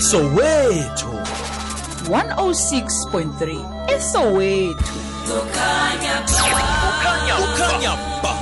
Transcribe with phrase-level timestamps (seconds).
[0.00, 1.10] Soweto.
[2.08, 4.92] 106.3 eSoweto
[5.24, 8.32] Kukhanya Kukhanya Kukhanya ba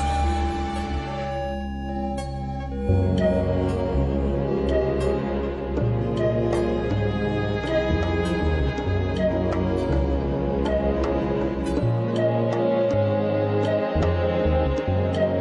[2.89, 3.21] thank
[15.17, 15.32] you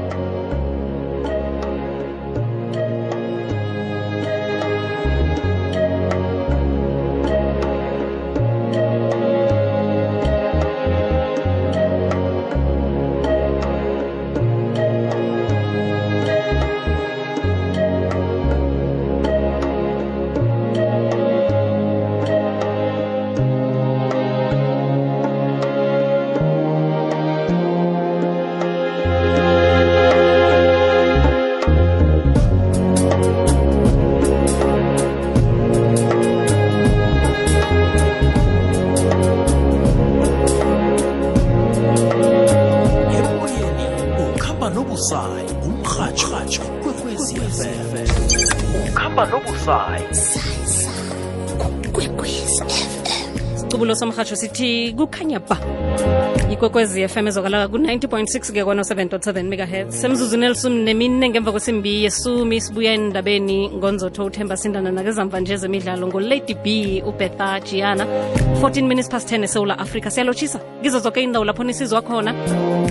[45.92, 47.98] urhatshatsha kwekwezi fm
[48.88, 50.06] ukhamba nobusayi
[51.94, 53.01] kwekwezi fm
[53.72, 55.58] sicubulo somrhatsho sithi kukhanya ba.
[56.52, 59.96] Ikwekwezi fm ezokala ku-90.6 ke kwano-7.7 megahertz.
[59.96, 66.54] Semzuzwini elisumi nemine ngemva kwesimbi yesumi sibuya endabeni ngonzotho uthemba sindana nakezamva nje zemidlalo ngolady
[66.54, 68.04] b ubetha giana
[68.62, 72.34] 14 minutes past 10 esewula africa siyalotshisa ngizo zoke indawo lapho nisizwa khona.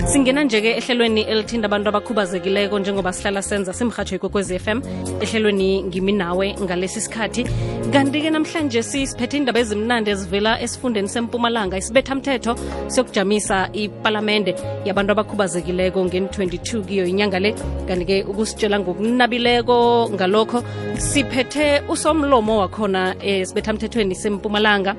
[0.05, 4.81] Singena nje-ke ehlelweni elithinda abantu abakhubazekileko njengoba sihlala senza simrhatsho ikwekwezi fm
[5.21, 7.45] ehlelweni ngimi nawe ngalesi sikhathi.
[7.93, 12.55] Kanti-ke namhlanje sisiphethe indaba ezimnandi ezivela esifundeni sempumalanga isibethamthetho
[12.87, 14.55] siyokujamisa ipalamende
[14.85, 17.55] yabantu abakhubazekileko ngen-22 kiyo inyanga le.
[17.87, 20.63] Kanti-ke ukusitshela ngokunabileko ngalokho
[20.97, 24.95] siphethe usomlomo wakhona esibethamthethweni sempumalanga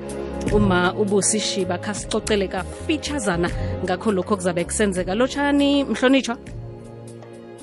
[0.51, 3.49] uma ubusishiba khasicocele kafitshazana
[3.83, 5.15] ngakho lokho kuzabe kusenzeka.
[5.15, 6.37] Lotshani mhlonitshwa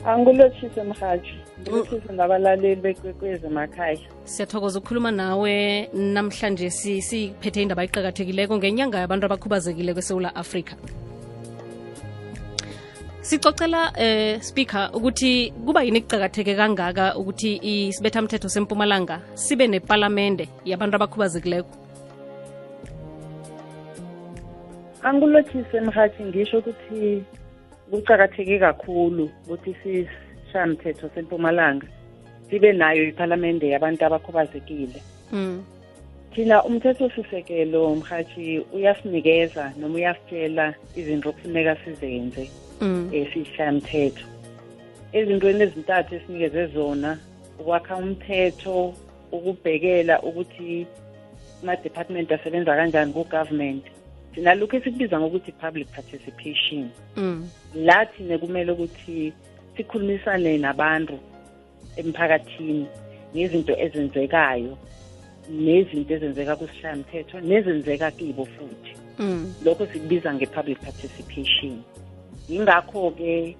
[0.04, 3.98] angilotshise mhatshi ngilotshise ngabalaleli bekwekwezi emakhaya.
[4.24, 5.88] Siyathokoza ukukhuluma nawe.
[5.92, 10.76] Namhlanje si- siphethe indaba eqakathekileko ngenyanga yabantu abakhubazekile kwesewula afrika.
[13.20, 21.68] Sicocela eh speaker ukuthi kuba yini kucakatheke kangaka ukuthi isibethamthetho sempumalanga sibe nepalamende yabantu abakhubazekileko?
[25.02, 27.24] Angilotshise mhathi ngisho ukuthi
[27.90, 31.86] kucakatheke kakhulu ukuthi sishamthetho sempumalanga
[32.50, 35.02] sibe nayo iphalamende yabantu abakhubazekile
[35.32, 35.64] mm.
[36.34, 42.50] thina umthethosisekelo mhathi uyasinikeza noma uyasitshela izinto okufuneka sizenze
[42.80, 43.10] Mm.
[43.12, 44.26] esishamthetho
[45.12, 47.10] ezintweni ezintathu esinikeze zona
[47.60, 48.94] ukwakha umthetho
[49.32, 50.86] ukubhekela ukuthi
[51.62, 53.84] ama-department asebenza kanjani ku-government
[54.34, 56.90] sinalokhu esikubiza ngokuthi public participation.
[57.16, 57.48] Mm.
[57.74, 59.32] la thina kumele ukuthi
[59.76, 61.18] sikhulumisane nabantu
[61.96, 62.86] emphakathini
[63.36, 64.78] ngezinto ezenzekayo
[65.50, 68.92] nezinto ezenzeka kusishayamthetho nezenzeka kibo futhi.
[69.18, 69.54] Mm.
[69.64, 71.82] lokho sikubiza nge-public participation.
[72.48, 73.56] Yingakho-ke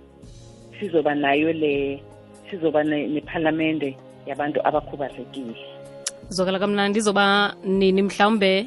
[0.81, 2.02] sizoba nayo le
[2.50, 5.54] sizoba ne- nephalamende yabantu abakhubazekile.
[6.28, 8.02] Zokala kamnandi izoba nini?
[8.02, 8.66] Mhlawumbe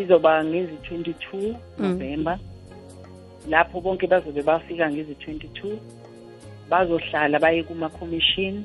[0.00, 2.38] izoba ngezi-22 novemba
[3.48, 5.76] lapho bonke bazobe bafika ngezi-22
[6.70, 8.64] bazohlala baye kuma-commission.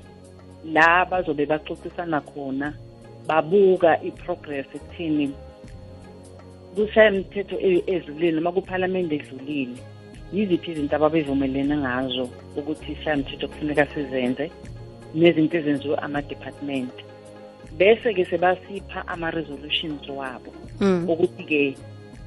[0.65, 2.73] La bazobe baxoxisana khona
[3.27, 5.33] babuka i-progress ekuthini
[6.77, 9.77] e- edlulile noma kuphalamende edlulile.
[10.33, 14.51] Yiziphi izinto ababevumelene ngazo ukuthi ishaya imithetho kufuneka sizenze?
[15.15, 16.93] Nezinto ezenziwe ama-department.
[17.77, 21.09] Bese-ke sebasipha ama-resolutions wabo mm.
[21.09, 21.77] ukuthi-ke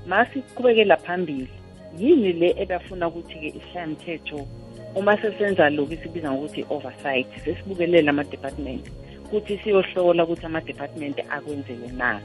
[0.06, 1.48] masiqhubekela phambili
[1.98, 4.46] yini le ebafuna ukuthi-ke ishayamthetho
[4.94, 8.84] uma sesenza lokhu esibiza ngokuthi i-oversight sesibukelele ama-department
[9.26, 12.20] ukuthi siyohlola ukuthi ama-department akwenzele na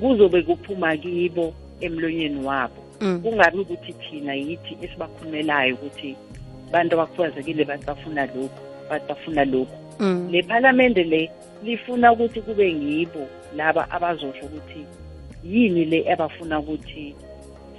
[0.00, 3.20] kuzobe kuphuma kibo emlonyeni wabo Mm.
[3.22, 6.16] kungabi ukuthi thina yithi esibakhulumelayo ukuthi
[6.72, 8.60] bantu abakhubazekile bathi bafuna lokhu
[8.90, 10.28] bathi bafuna lokhu Mm.
[10.32, 11.30] le phalamende le
[11.64, 13.26] lifuna ukuthi kube ngibo
[13.56, 14.84] laba abazosho ukuthi
[15.44, 17.14] yini le abafuna ukuthi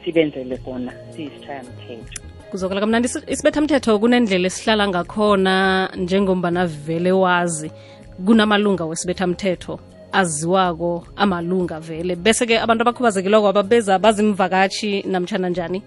[0.05, 2.21] sibenzele kona siyisishayamthetho
[2.51, 3.07] kuzokala kamnandi.
[3.07, 7.71] Isi- isibethamthetho kunendlela esihlala ngakhona njengombana vele wazi
[8.25, 9.79] kunamalunga wesibethamthetho
[10.11, 12.15] aziwako amalunga vele.
[12.15, 15.81] Bese-ke abantu abakhubazekileko ababeza bazimvakatshi namtshana njani?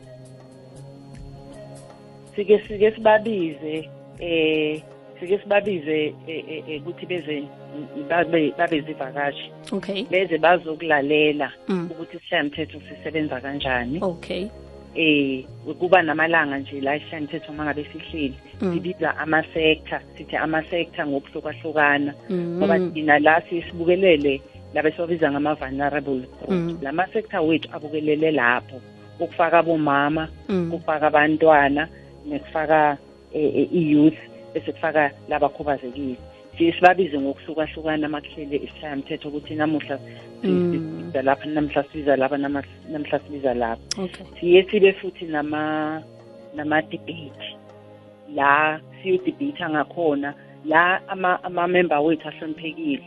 [2.37, 3.89] Sike sike sibabize
[4.21, 4.83] eh
[5.23, 7.43] sike sibabize eh, eh, eh, ukuthi beze
[8.09, 11.89] babe babe zivakashi okay beze bazokulalela Mm.
[11.91, 14.47] ukuthi isishayamthetho sisebenza kanjani okay
[14.95, 15.45] eh
[15.79, 18.75] kuba namalanga nje la isishayamthetho mangabe sihleli Mm.
[18.75, 22.57] sibiza ama-sector sithi ama-sector ngokuhlukahlukana Mm.
[22.59, 24.41] ngoba thina la sisibukelele
[24.75, 26.15] laba esibabiza ngama-vulnerable
[26.49, 26.67] Mm.
[26.67, 28.81] groups la ma-sector wethu abukelele lapho
[29.21, 30.71] ukufaka abomama Mm.
[30.71, 31.89] kufaka abantwana
[32.27, 32.99] nekufaka
[33.35, 34.19] i-youth
[34.55, 36.17] bese kufaka labakhubazekile.
[36.59, 39.99] Siye sibabize ngokuhlukahlukana makuhlele isishayamthetho ukuthi namuhla
[40.43, 40.73] si- Mm.
[40.73, 43.83] sibiza lapha namhla sibiza lapha namhla sibiza lapha.
[44.41, 46.03] Siye sibe futhi nama
[46.55, 47.57] nama-debate.
[48.35, 50.35] La siyodebate ngakhona
[50.65, 53.03] la ama- ama-member wethu ahloniphekile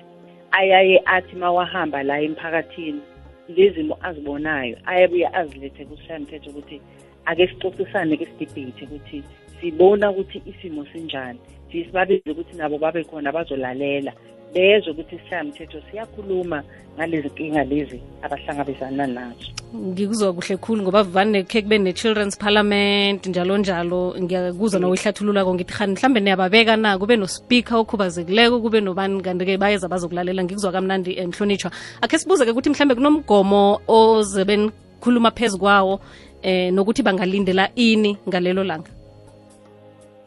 [0.52, 3.02] ayaye athi mawahamba la emphakathini
[3.50, 6.82] lezimo azibonayo ayabuye azilethe kusishayamthetho ukuthi
[7.26, 9.24] ake sixoxisane ke sidebate ukuthi
[9.62, 11.40] sibona ukuthi isimo sinjani.
[11.72, 14.14] Sisibabize ukuthi nabo babe khona bazolalela.
[14.54, 16.64] Bezwe ukuthi isishayamthetho siyakhuluma
[16.96, 19.52] ngalezi nkinga lezi abahlangabezana nazo.
[19.76, 24.16] Ngikuzwa kuhle khulu ngoba vane khe kube ne-children's parliament njalo njalo.
[24.22, 29.88] Ngiyakuzwa nawe ihlathululako ngithi hani mhlawumbe niyababeka na kube nospeaker okhubazekileko kube nobani kanti-ke bayeza
[29.88, 30.44] bazokulalela.
[30.44, 31.72] Ngikuzwa kamnandi eh, mhlonitshwa
[32.02, 36.00] akhe sibuze-ke ukuthi mhlawumbe kunomgomo ozebenikhuluma phezu kwawo
[36.42, 38.95] eh nokuthi bangalindela ini ngalelo langa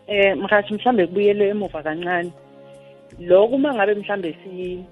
[0.08, 2.32] eh mkhathi mhlambe kubuyele emuva kancane.
[3.20, 4.84] Lokho uma ngabe mhlambe si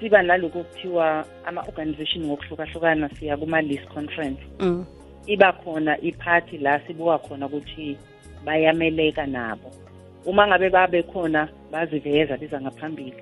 [0.00, 4.40] siba naloko kuthiwa ama-organization ngokuhlukahlukana siya kuma-list conference.
[4.60, 4.84] Mm.
[5.26, 7.96] iba khona iphathi la sibuka khona ukuthi
[8.44, 9.70] bayameleka nabo.
[10.26, 13.12] Uma ngabe babe khona baziveza beza ngaphambili.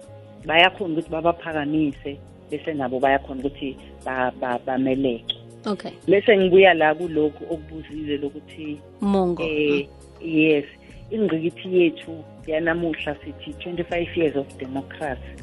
[0.47, 2.17] Bayakhona ukuthi babaphakamise
[2.51, 5.35] bese nabo bayakhona ukuthi ba- ba- bameleke.
[5.67, 5.91] Okay.
[6.09, 9.43] Bese ngibuya la kulokhu okubuzile lokuthi mongo.
[9.43, 9.89] eh
[10.21, 10.65] yes
[11.11, 15.35] ingqikithi yethu yanamuhla sithi 25 years of democracy.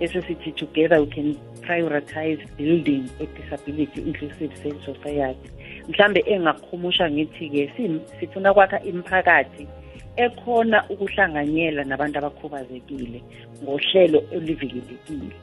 [0.00, 5.50] Bese sithi together we can prioritize building a disability inclusive safe society.
[5.88, 9.66] Mhlambe engakhumusha ngithi-ke sim- sifuna kwakha imiphakathi
[10.16, 13.22] ekhona ukuhlanganyela nabantu abakhubazekile
[13.62, 15.36] ngohlelo oluvikelekile.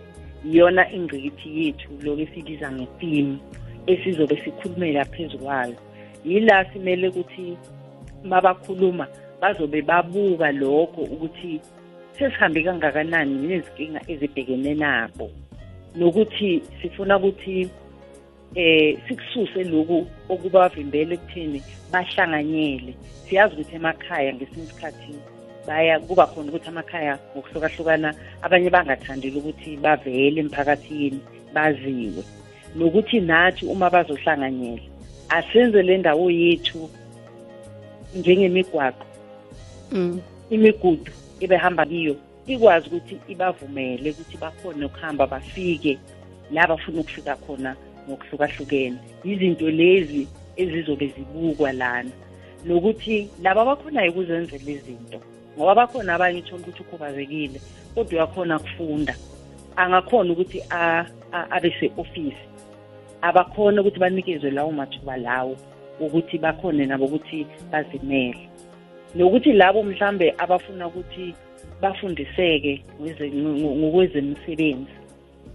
[0.45, 3.39] Iyona ingqikithi yethu lokhu esibiza ngetimu
[3.87, 5.75] esizobe sikhulumela phezu kwayo.
[6.25, 7.57] Yila simele ukuthi
[8.23, 9.07] mabakhuluma
[9.41, 11.61] bazobe babuka lokho ukuthi
[12.17, 15.31] sesihambe kangakanani nezinkinga ezibhekene nabo.
[15.95, 17.69] Nokuthi sifuna ukuthi
[18.55, 21.59] eh sikususe lokhu okubavimbele ekutheni
[21.91, 22.93] bahlanganyele.
[23.25, 25.13] Siyazi ukuthi emakhaya ngesinye isikhathi
[25.67, 28.09] baya kuba khona ukuthi amakhaya ngokuhlukahlukana
[28.41, 31.19] abanye bangathandeli ukuthi bavele emphakathini
[31.53, 32.23] baziwe.
[32.75, 34.81] Nokuthi nathi uma bazohlanganyela
[35.29, 36.89] asenze le ndawo yethu
[38.15, 39.05] njengemigwaqo.
[39.91, 40.21] Mm.
[40.49, 42.15] imigudu ebehamba kiyo
[42.47, 45.97] ikwazi ukuthi ibavumele ukuthi bakhone ukuhamba bafike
[46.51, 47.75] la bafuna ukufika khona
[48.05, 48.97] ngokuhlukahlukene.
[49.23, 50.27] Izinto lezi
[50.57, 52.11] ezizobe zibukwa lana.
[52.65, 55.19] Nokuthi laba bakhonayo ukuzenzela izinto
[55.55, 57.59] ngoba bakhona abanye uthola ukuthi ukhubazekile
[57.95, 59.15] kodwa uyakhona kufunda
[59.75, 60.63] angakhona ukuthi
[61.31, 62.45] abe se-ofisi.
[63.21, 65.57] Abakhona ukuthi banikezwe lawo mathuba lawo.
[65.99, 68.49] Ukuthi bakhone nabo ukuthi bazimele
[69.15, 71.35] nokuthi labo mhlambe abafuna ukuthi
[71.81, 72.83] bafundiseke
[73.79, 74.95] ngokwezemisebenzi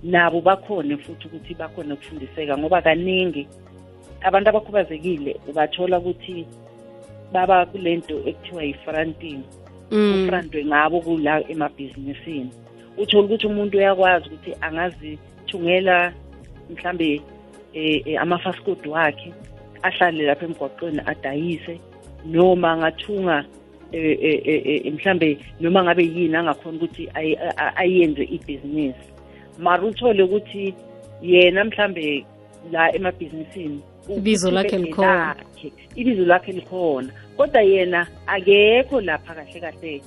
[0.02, 3.49] nabo bakhone futhi ukuthi bakhone ukufundiseka ngoba kaningi
[4.23, 6.47] abantu abakhubazekile ubathola ukuthi
[7.33, 9.42] baba kulento ekuthiwa yi-fronting
[9.90, 10.25] Mm.
[10.25, 12.50] ufrantwe ngabo kula emabhizinisini
[12.99, 16.12] uthola ukuthi umuntu uyakwazi ukuthi angazithungela
[16.71, 17.23] mhlambe
[17.75, 19.33] eh, eh, amafasikodi wakhe
[19.87, 21.75] ahlale lapha emgwaqweni adayise
[22.25, 23.45] noma angathunga
[23.93, 27.09] eh, eh, eh, mhlambe noma ngabe yini angakhona ukuthi
[27.76, 29.09] ayenze ibhizinisi.
[29.59, 30.75] Mara uthole ukuthi
[31.23, 32.25] yena mhlambe
[32.73, 35.37] la emabhizinisini Ibizo lakhe likhona.
[35.97, 37.12] ibizo lakhe likhona.
[37.37, 40.03] Kodwa yena akekho lapha kahle kahle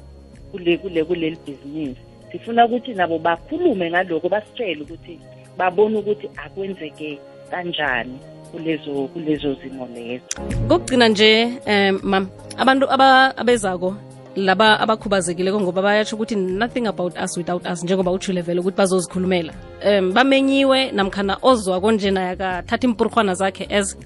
[0.51, 2.01] kule kule kuleli bhizinisi.
[2.31, 5.19] Sifuna ukuthi nabo bakhulume ngaloko basitshele ukuthi
[5.57, 7.19] babone ukuthi akwenzeke
[7.51, 8.19] kanjani.
[8.51, 10.23] Kulezo kulezo zimo lezo
[10.67, 11.31] kokugcina nje
[11.67, 12.27] um mam
[12.57, 13.95] abantu aba- abezako
[14.35, 19.53] laba abakhubazekileko ngoba bayatsho ukuthi nothing about us without us njengoba utshile vele ukuthi bazozikhulumela.
[19.85, 23.97] Um bamenyiwe namkhana ozwako nje naye akathatha impurhwana zakhe as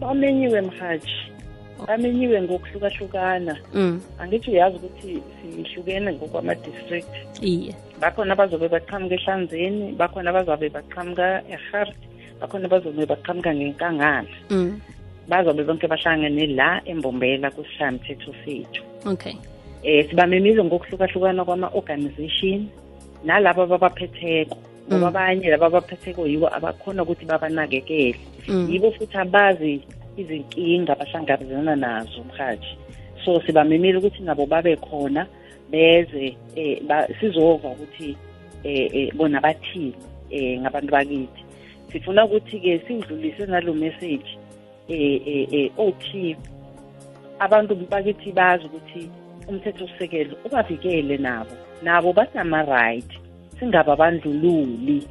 [0.00, 1.16] bamenyiwe mhaji
[1.88, 3.56] bamenyiwe ngokuhlukahlukana.
[3.74, 5.22] Mm, angithi uyazi ukuthi
[5.64, 7.14] sihlukene ngokwama-district.
[7.42, 7.74] Iye.
[8.00, 11.96] Bakhona abazobe baqhamuka ehlanzeni bakhona abazobe baqhamuka ehart
[12.40, 14.28] bakhona abazobe baqhamuka ngenkangala.
[14.50, 14.80] Mm,
[15.28, 18.82] bazobe bonke bahlangene la embombela kusishayamthetho sethu.
[19.06, 19.34] Okay.
[19.82, 22.68] Eh sibamemize ngokuhlukahlukana kwama-organization
[23.24, 24.56] nalabo ababaphetheko.
[24.88, 28.18] Ngoba abanye laba abaphetheko yibo abakhona ukuthi babanakekele.
[28.48, 28.68] Mm.
[28.70, 29.82] yibo futhi abazi
[30.16, 32.78] izinkinga abahlangabezana nazo mhaji
[33.24, 35.26] so sibamemile ukuthi nabo babe khona
[35.70, 38.16] beze eh ba- sizova ukuthi
[38.64, 39.94] eh eh, bona bathini
[40.30, 41.42] eh ngabantu bakithi.
[41.92, 44.38] Sifuna ukuthi ke siwudlulise nalo message
[44.88, 46.36] eh othi
[47.38, 49.10] abantu bakithi bazi ukuthi
[49.48, 51.50] umthetho sisekelo ubavikele nabo.
[51.82, 53.10] Nabo banama right
[53.58, 55.06] singaba abandlululi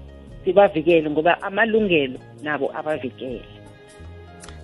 [0.46, 3.46] sibavikele ngoba amalungelo nabo abavikele.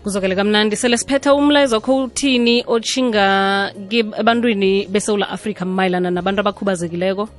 [0.04, 0.76] Kuzokele kamnandi.
[0.76, 3.72] Sele siphetha umlayezo wakho uthini otshinga
[4.20, 7.30] ebantwini besewula afrika mayelana nabantu abakhubazekileko?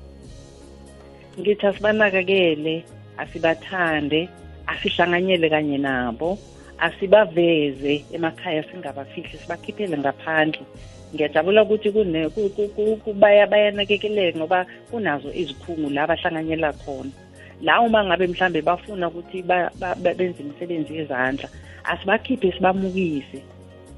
[1.41, 2.85] Ngithi asibanakekele
[3.19, 4.29] asibathande
[4.73, 6.39] asihlanganyele kanye nabo
[6.79, 10.65] asibaveze emakhaya singabafihli sibakhiphele ngaphandle.
[11.15, 17.13] Ngiyajabula ukuthi kune- ku- ku- ku- ku- baya- bayanakekeleka ngoba kunazo izikhungo la bahlanganyela khona.
[17.63, 21.49] La uma ngabe mhlambe bafuna ukuthi ba- ba- ba- benze imisebenzi yezandla
[21.85, 23.43] asibakhiphe sibamukise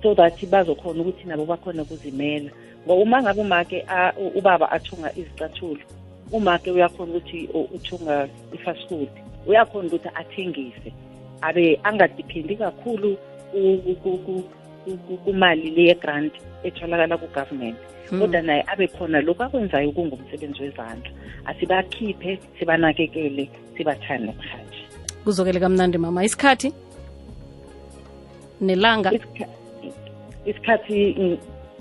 [0.03, 2.51] so that bazokhona ukuthi nabo bakhona ukuzimela.
[2.85, 5.81] Ngoba uma ngabe umake a- u- ubaba athunga izicathulo
[6.33, 10.93] umake uyakhona ukuthi u- uthunga ifasikoti uyakhona ukuthi athengise.
[11.43, 13.17] Abe angadiphendi kakhulu
[13.53, 14.45] ku- ku- ku- ku-
[14.85, 16.33] ku- ku- kumali le grant
[16.65, 17.77] etholakala ku-government.
[18.11, 21.11] Kodwa naye abe khona lokhu akwenzayo kungumsebenzi wezandla.
[21.47, 24.81] Asibakhiphe sibanakekele sibathande mhaji
[25.25, 26.25] kuzokele kamnandi mama.
[26.25, 26.73] Isikhathi?
[28.61, 29.11] Nelanga?
[30.47, 31.15] Isikhathi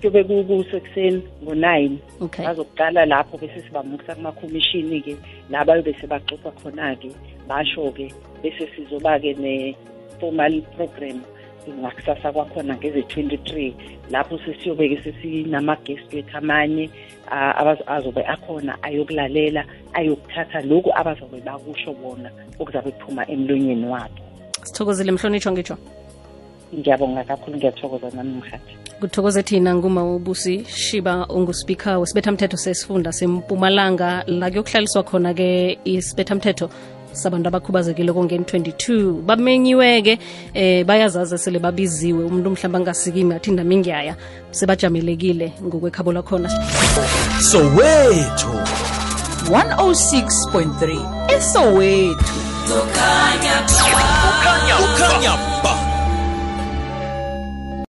[0.01, 1.97] kube kuyobe ku- kusekuseni ngo-nine.
[2.21, 2.45] Okay.
[2.45, 5.15] Bazokuqala lapho bese sibamukisa kumakhomishini-ke
[5.49, 7.11] la bayobe sebaxoxa khona-ke
[7.47, 11.21] basho-ke bese sizoba-ke ne-formal program
[11.69, 13.75] ngakusasa kwakhona ngeze-twenty-three
[14.11, 16.89] lapho sesiyobeke sesinama-guest wethu amanye
[17.87, 24.19] azobe akhona ayokulalela ayokuthatha lokhu abazobe bakusho bona okuzabe kuphuma emlonyeni wabo.
[24.63, 25.77] Sithokozile mhlonitsho ngitsho?
[26.75, 34.23] Ngiyabonga kakhulu ngiyathokoza nami mhathi kuthokoze thina nguma ubusi shiba unguspika wesibethamthetho sesifunda sempumalanga.
[34.27, 36.69] La kuyokuhlaliswa khona-ke isibethamthetho
[37.13, 40.19] sabantu abakhubazekile kongeni 22 bamenyiweke
[40.53, 42.25] eh bayazazi sele babiziwe.
[42.25, 44.15] Umuntu mhlawumbe angasikimi athi nami ngiyaya.
[44.51, 46.49] Sebajamelekile ngokwekhabo lakhona.
[47.39, 48.49] Sowethu.
[49.43, 52.35] 106.3 esowethu
[54.79, 55.92] ukhanya ba